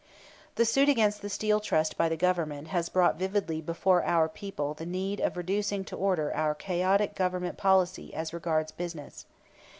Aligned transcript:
]The 0.55 0.65
suit 0.65 0.89
against 0.89 1.21
the 1.21 1.29
Steel 1.29 1.59
Trust 1.59 1.95
by 1.95 2.09
the 2.09 2.17
Government 2.17 2.69
has 2.69 2.89
brought 2.89 3.19
vividly 3.19 3.61
before 3.61 4.03
our 4.03 4.27
people 4.27 4.73
the 4.73 4.83
need 4.83 5.19
of 5.19 5.37
reducing 5.37 5.85
to 5.85 5.95
order 5.95 6.33
our 6.35 6.55
chaotic 6.55 7.13
Government 7.13 7.55
policy 7.55 8.11
as 8.11 8.33
regards 8.33 8.71
business. 8.71 9.27